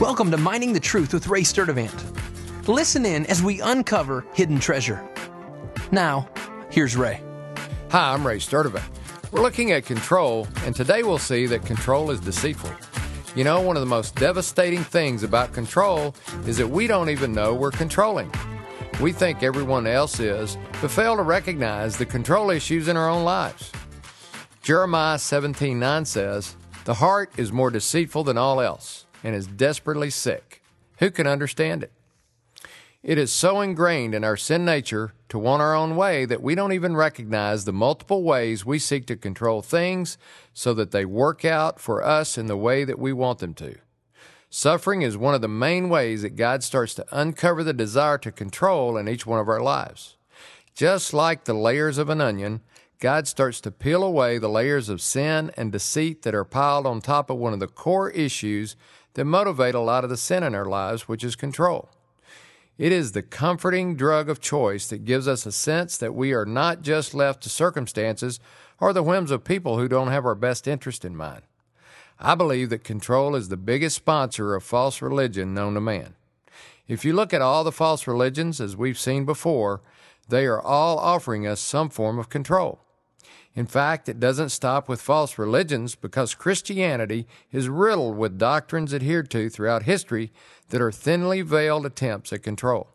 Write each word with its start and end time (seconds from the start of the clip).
Welcome 0.00 0.30
to 0.30 0.38
Mining 0.38 0.72
the 0.72 0.80
Truth 0.80 1.12
with 1.12 1.26
Ray 1.26 1.42
Sturdivant. 1.42 2.66
Listen 2.66 3.04
in 3.04 3.26
as 3.26 3.42
we 3.42 3.60
uncover 3.60 4.24
hidden 4.32 4.58
treasure. 4.58 5.06
Now, 5.92 6.26
here's 6.70 6.96
Ray. 6.96 7.22
Hi, 7.90 8.14
I'm 8.14 8.26
Ray 8.26 8.38
Sturdivant. 8.38 8.82
We're 9.30 9.42
looking 9.42 9.72
at 9.72 9.84
control, 9.84 10.48
and 10.64 10.74
today 10.74 11.02
we'll 11.02 11.18
see 11.18 11.44
that 11.48 11.66
control 11.66 12.10
is 12.10 12.18
deceitful. 12.18 12.70
You 13.36 13.44
know, 13.44 13.60
one 13.60 13.76
of 13.76 13.82
the 13.82 13.86
most 13.86 14.14
devastating 14.14 14.82
things 14.82 15.22
about 15.22 15.52
control 15.52 16.14
is 16.46 16.56
that 16.56 16.68
we 16.68 16.86
don't 16.86 17.10
even 17.10 17.34
know 17.34 17.52
we're 17.52 17.70
controlling. 17.70 18.32
We 19.02 19.12
think 19.12 19.42
everyone 19.42 19.86
else 19.86 20.18
is, 20.18 20.56
but 20.80 20.90
fail 20.90 21.16
to 21.16 21.22
recognize 21.22 21.98
the 21.98 22.06
control 22.06 22.48
issues 22.48 22.88
in 22.88 22.96
our 22.96 23.10
own 23.10 23.24
lives. 23.24 23.70
Jeremiah 24.62 25.18
17:9 25.18 26.06
says, 26.06 26.56
"The 26.86 26.94
heart 26.94 27.30
is 27.36 27.52
more 27.52 27.70
deceitful 27.70 28.24
than 28.24 28.38
all 28.38 28.62
else 28.62 29.04
and 29.22 29.34
is 29.34 29.46
desperately 29.46 30.10
sick. 30.10 30.62
Who 30.98 31.10
can 31.10 31.26
understand 31.26 31.82
it?" 31.82 31.92
It 33.02 33.16
is 33.16 33.32
so 33.32 33.62
ingrained 33.62 34.14
in 34.14 34.24
our 34.24 34.36
sin 34.36 34.64
nature 34.64 35.14
to 35.30 35.38
want 35.38 35.62
our 35.62 35.74
own 35.74 35.96
way 35.96 36.26
that 36.26 36.42
we 36.42 36.54
don't 36.54 36.74
even 36.74 36.94
recognize 36.94 37.64
the 37.64 37.72
multiple 37.72 38.22
ways 38.22 38.66
we 38.66 38.78
seek 38.78 39.06
to 39.06 39.16
control 39.16 39.62
things 39.62 40.18
so 40.52 40.74
that 40.74 40.90
they 40.90 41.06
work 41.06 41.42
out 41.42 41.80
for 41.80 42.04
us 42.04 42.36
in 42.36 42.46
the 42.46 42.58
way 42.58 42.84
that 42.84 42.98
we 42.98 43.12
want 43.12 43.38
them 43.38 43.54
to. 43.54 43.76
Suffering 44.50 45.00
is 45.00 45.16
one 45.16 45.34
of 45.34 45.40
the 45.40 45.48
main 45.48 45.88
ways 45.88 46.20
that 46.22 46.36
God 46.36 46.62
starts 46.62 46.92
to 46.94 47.06
uncover 47.10 47.64
the 47.64 47.72
desire 47.72 48.18
to 48.18 48.32
control 48.32 48.98
in 48.98 49.08
each 49.08 49.24
one 49.24 49.38
of 49.40 49.48
our 49.48 49.62
lives. 49.62 50.16
Just 50.74 51.14
like 51.14 51.44
the 51.44 51.54
layers 51.54 51.96
of 51.96 52.10
an 52.10 52.20
onion, 52.20 52.60
God 53.00 53.26
starts 53.26 53.62
to 53.62 53.70
peel 53.70 54.02
away 54.02 54.36
the 54.36 54.48
layers 54.48 54.90
of 54.90 55.00
sin 55.00 55.50
and 55.56 55.72
deceit 55.72 56.20
that 56.22 56.34
are 56.34 56.44
piled 56.44 56.86
on 56.86 57.00
top 57.00 57.30
of 57.30 57.38
one 57.38 57.54
of 57.54 57.58
the 57.58 57.66
core 57.66 58.10
issues 58.10 58.76
that 59.14 59.24
motivate 59.24 59.74
a 59.74 59.80
lot 59.80 60.04
of 60.04 60.10
the 60.10 60.18
sin 60.18 60.42
in 60.42 60.54
our 60.54 60.66
lives, 60.66 61.08
which 61.08 61.24
is 61.24 61.34
control. 61.34 61.88
It 62.76 62.92
is 62.92 63.12
the 63.12 63.22
comforting 63.22 63.96
drug 63.96 64.28
of 64.28 64.38
choice 64.38 64.86
that 64.88 65.06
gives 65.06 65.26
us 65.26 65.46
a 65.46 65.52
sense 65.52 65.96
that 65.96 66.14
we 66.14 66.34
are 66.34 66.44
not 66.44 66.82
just 66.82 67.14
left 67.14 67.42
to 67.42 67.48
circumstances 67.48 68.38
or 68.78 68.92
the 68.92 69.02
whims 69.02 69.30
of 69.30 69.44
people 69.44 69.78
who 69.78 69.88
don't 69.88 70.08
have 70.08 70.26
our 70.26 70.34
best 70.34 70.68
interest 70.68 71.02
in 71.02 71.16
mind. 71.16 71.42
I 72.18 72.34
believe 72.34 72.68
that 72.68 72.84
control 72.84 73.34
is 73.34 73.48
the 73.48 73.56
biggest 73.56 73.96
sponsor 73.96 74.54
of 74.54 74.62
false 74.62 75.00
religion 75.00 75.54
known 75.54 75.72
to 75.72 75.80
man. 75.80 76.16
If 76.86 77.06
you 77.06 77.14
look 77.14 77.32
at 77.32 77.40
all 77.40 77.64
the 77.64 77.72
false 77.72 78.06
religions, 78.06 78.60
as 78.60 78.76
we've 78.76 78.98
seen 78.98 79.24
before, 79.24 79.80
they 80.28 80.44
are 80.44 80.60
all 80.60 80.98
offering 80.98 81.46
us 81.46 81.60
some 81.60 81.88
form 81.88 82.18
of 82.18 82.28
control. 82.28 82.80
In 83.54 83.66
fact, 83.66 84.08
it 84.08 84.20
doesn't 84.20 84.50
stop 84.50 84.88
with 84.88 85.02
false 85.02 85.38
religions 85.38 85.94
because 85.94 86.34
Christianity 86.34 87.26
is 87.52 87.68
riddled 87.68 88.16
with 88.16 88.38
doctrines 88.38 88.94
adhered 88.94 89.30
to 89.30 89.50
throughout 89.50 89.82
history 89.84 90.32
that 90.68 90.80
are 90.80 90.92
thinly 90.92 91.42
veiled 91.42 91.84
attempts 91.84 92.32
at 92.32 92.42
control. 92.42 92.88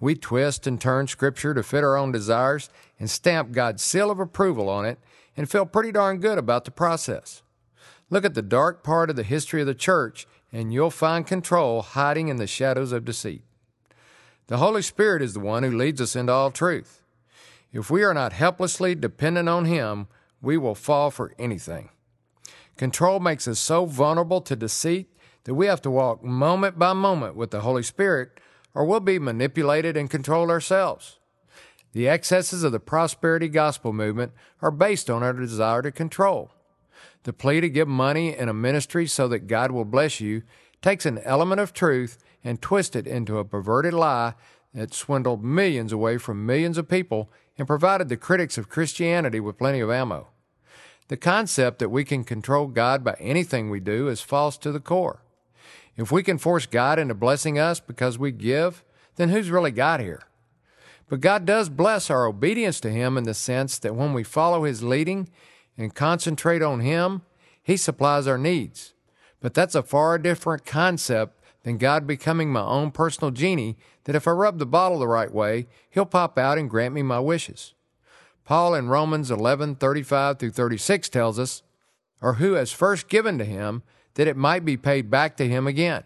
We 0.00 0.14
twist 0.14 0.66
and 0.66 0.80
turn 0.80 1.06
Scripture 1.06 1.54
to 1.54 1.62
fit 1.62 1.84
our 1.84 1.96
own 1.96 2.12
desires 2.12 2.70
and 2.98 3.10
stamp 3.10 3.52
God's 3.52 3.82
seal 3.82 4.10
of 4.10 4.18
approval 4.18 4.68
on 4.68 4.86
it 4.86 4.98
and 5.36 5.50
feel 5.50 5.66
pretty 5.66 5.92
darn 5.92 6.18
good 6.18 6.38
about 6.38 6.64
the 6.64 6.70
process. 6.70 7.42
Look 8.10 8.24
at 8.24 8.34
the 8.34 8.42
dark 8.42 8.82
part 8.82 9.08
of 9.08 9.16
the 9.16 9.22
history 9.22 9.60
of 9.60 9.66
the 9.66 9.74
church, 9.74 10.26
and 10.52 10.72
you'll 10.72 10.90
find 10.90 11.26
control 11.26 11.82
hiding 11.82 12.28
in 12.28 12.36
the 12.36 12.46
shadows 12.46 12.92
of 12.92 13.04
deceit. 13.04 13.42
The 14.48 14.56
Holy 14.56 14.82
Spirit 14.82 15.22
is 15.22 15.34
the 15.34 15.40
one 15.40 15.62
who 15.62 15.70
leads 15.70 16.00
us 16.00 16.16
into 16.16 16.32
all 16.32 16.50
truth. 16.50 16.99
If 17.72 17.90
we 17.90 18.02
are 18.02 18.14
not 18.14 18.32
helplessly 18.32 18.94
dependent 18.94 19.48
on 19.48 19.64
Him, 19.64 20.08
we 20.42 20.56
will 20.56 20.74
fall 20.74 21.10
for 21.10 21.34
anything. 21.38 21.90
Control 22.76 23.20
makes 23.20 23.46
us 23.46 23.58
so 23.58 23.84
vulnerable 23.84 24.40
to 24.40 24.56
deceit 24.56 25.14
that 25.44 25.54
we 25.54 25.66
have 25.66 25.82
to 25.82 25.90
walk 25.90 26.24
moment 26.24 26.78
by 26.78 26.92
moment 26.92 27.36
with 27.36 27.50
the 27.50 27.60
Holy 27.60 27.82
Spirit, 27.82 28.30
or 28.74 28.84
we'll 28.84 29.00
be 29.00 29.18
manipulated 29.18 29.96
and 29.96 30.10
controlled 30.10 30.50
ourselves. 30.50 31.18
The 31.92 32.08
excesses 32.08 32.62
of 32.62 32.72
the 32.72 32.80
prosperity 32.80 33.48
gospel 33.48 33.92
movement 33.92 34.32
are 34.62 34.70
based 34.70 35.10
on 35.10 35.22
our 35.22 35.32
desire 35.32 35.82
to 35.82 35.90
control. 35.92 36.50
The 37.24 37.32
plea 37.32 37.60
to 37.60 37.68
give 37.68 37.88
money 37.88 38.36
in 38.36 38.48
a 38.48 38.54
ministry 38.54 39.06
so 39.06 39.28
that 39.28 39.46
God 39.46 39.72
will 39.72 39.84
bless 39.84 40.20
you 40.20 40.42
takes 40.82 41.04
an 41.04 41.18
element 41.24 41.60
of 41.60 41.72
truth 41.72 42.18
and 42.42 42.62
twists 42.62 42.96
it 42.96 43.06
into 43.06 43.38
a 43.38 43.44
perverted 43.44 43.92
lie 43.92 44.34
that 44.74 44.94
swindled 44.94 45.42
millions 45.42 45.92
away 45.92 46.18
from 46.18 46.46
millions 46.46 46.78
of 46.78 46.88
people 46.88 47.30
and 47.58 47.66
provided 47.66 48.08
the 48.08 48.16
critics 48.16 48.56
of 48.56 48.68
Christianity 48.68 49.40
with 49.40 49.58
plenty 49.58 49.80
of 49.80 49.90
ammo. 49.90 50.28
The 51.08 51.16
concept 51.16 51.80
that 51.80 51.88
we 51.88 52.04
can 52.04 52.24
control 52.24 52.68
God 52.68 53.02
by 53.02 53.16
anything 53.18 53.68
we 53.68 53.80
do 53.80 54.08
is 54.08 54.20
false 54.20 54.56
to 54.58 54.70
the 54.70 54.80
core. 54.80 55.22
If 55.96 56.12
we 56.12 56.22
can 56.22 56.38
force 56.38 56.66
God 56.66 56.98
into 56.98 57.14
blessing 57.14 57.58
us 57.58 57.80
because 57.80 58.18
we 58.18 58.30
give, 58.30 58.84
then 59.16 59.28
who's 59.30 59.50
really 59.50 59.72
God 59.72 60.00
here? 60.00 60.22
But 61.08 61.20
God 61.20 61.44
does 61.44 61.68
bless 61.68 62.08
our 62.08 62.26
obedience 62.26 62.78
to 62.80 62.90
Him 62.90 63.18
in 63.18 63.24
the 63.24 63.34
sense 63.34 63.78
that 63.80 63.96
when 63.96 64.14
we 64.14 64.22
follow 64.22 64.62
His 64.62 64.82
leading, 64.82 65.28
and 65.80 65.94
concentrate 65.94 66.62
on 66.62 66.80
Him, 66.80 67.22
He 67.62 67.76
supplies 67.76 68.26
our 68.26 68.38
needs. 68.38 68.92
But 69.40 69.54
that's 69.54 69.74
a 69.74 69.82
far 69.82 70.18
different 70.18 70.66
concept 70.66 71.39
than 71.62 71.78
God 71.78 72.06
becoming 72.06 72.52
my 72.52 72.62
own 72.62 72.90
personal 72.90 73.30
genie 73.30 73.76
that 74.04 74.16
if 74.16 74.26
I 74.26 74.32
rub 74.32 74.58
the 74.58 74.66
bottle 74.66 74.98
the 74.98 75.08
right 75.08 75.32
way, 75.32 75.66
He'll 75.90 76.06
pop 76.06 76.38
out 76.38 76.58
and 76.58 76.70
grant 76.70 76.94
me 76.94 77.02
my 77.02 77.20
wishes. 77.20 77.74
Paul 78.44 78.74
in 78.74 78.88
Romans 78.88 79.30
11:35 79.30 80.38
through 80.38 80.50
36 80.50 81.08
tells 81.08 81.38
us, 81.38 81.62
Or 82.20 82.34
who 82.34 82.54
has 82.54 82.72
first 82.72 83.08
given 83.08 83.38
to 83.38 83.44
Him, 83.44 83.82
that 84.14 84.26
it 84.26 84.36
might 84.36 84.64
be 84.64 84.76
paid 84.76 85.10
back 85.10 85.36
to 85.36 85.48
Him 85.48 85.66
again. 85.66 86.04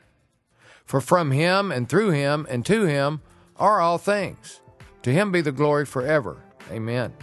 For 0.85 1.01
from 1.01 1.31
Him 1.31 1.73
and 1.73 1.89
through 1.89 2.11
Him 2.11 2.47
and 2.51 2.65
to 2.67 2.85
Him 2.85 3.23
are 3.57 3.81
all 3.81 3.99
things. 3.99 4.61
To 5.03 5.13
Him 5.13 5.33
be 5.33 5.41
the 5.41 5.53
glory 5.53 5.87
forever. 5.87 6.43
Amen. 6.71 7.15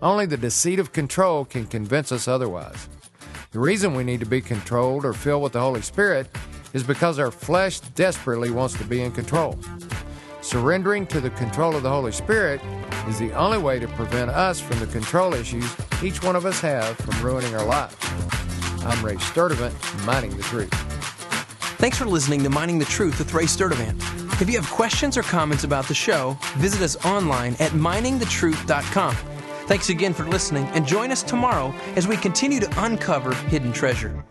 Only 0.00 0.26
the 0.26 0.36
deceit 0.36 0.78
of 0.78 0.92
control 0.92 1.44
can 1.44 1.66
convince 1.66 2.12
us 2.12 2.28
otherwise. 2.28 2.88
The 3.50 3.58
reason 3.58 3.94
we 3.94 4.04
need 4.04 4.20
to 4.20 4.26
be 4.26 4.40
controlled 4.40 5.04
or 5.04 5.12
filled 5.12 5.42
with 5.42 5.54
the 5.54 5.60
Holy 5.60 5.82
Spirit 5.82 6.28
is 6.72 6.82
because 6.82 7.18
our 7.18 7.30
flesh 7.30 7.80
desperately 7.80 8.50
wants 8.50 8.76
to 8.78 8.84
be 8.84 9.02
in 9.02 9.12
control. 9.12 9.58
Surrendering 10.40 11.06
to 11.06 11.20
the 11.20 11.30
control 11.30 11.76
of 11.76 11.82
the 11.82 11.90
Holy 11.90 12.12
Spirit 12.12 12.60
is 13.08 13.18
the 13.18 13.32
only 13.32 13.58
way 13.58 13.78
to 13.78 13.88
prevent 13.88 14.30
us 14.30 14.60
from 14.60 14.78
the 14.78 14.86
control 14.86 15.34
issues 15.34 15.70
each 16.02 16.22
one 16.22 16.36
of 16.36 16.46
us 16.46 16.60
have 16.60 16.96
from 16.96 17.24
ruining 17.24 17.54
our 17.54 17.66
lives. 17.66 17.96
I'm 18.84 19.04
Ray 19.04 19.16
Sturdivant, 19.16 20.06
Mining 20.06 20.36
the 20.36 20.42
Truth. 20.44 20.72
Thanks 21.78 21.98
for 21.98 22.06
listening 22.06 22.42
to 22.44 22.50
Mining 22.50 22.78
the 22.78 22.84
Truth 22.84 23.18
with 23.18 23.34
Ray 23.34 23.44
Sturdivant. 23.44 24.00
If 24.40 24.48
you 24.48 24.56
have 24.60 24.70
questions 24.70 25.16
or 25.16 25.22
comments 25.22 25.64
about 25.64 25.86
the 25.86 25.94
show, 25.94 26.38
visit 26.56 26.80
us 26.82 26.96
online 27.04 27.54
at 27.54 27.72
miningthetruth.com. 27.72 29.14
Thanks 29.66 29.90
again 29.90 30.14
for 30.14 30.24
listening, 30.24 30.64
and 30.68 30.86
join 30.86 31.10
us 31.10 31.22
tomorrow 31.22 31.74
as 31.96 32.08
we 32.08 32.16
continue 32.16 32.60
to 32.60 32.84
uncover 32.84 33.34
hidden 33.34 33.72
treasure. 33.72 34.24